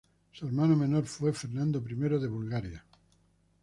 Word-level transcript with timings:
Su 0.31 0.47
hermano 0.47 0.75
menor 0.75 1.05
fue 1.05 1.31
Fernando 1.31 1.79
I 1.87 1.93
de 1.93 2.27
Bulgaria. 2.27 2.83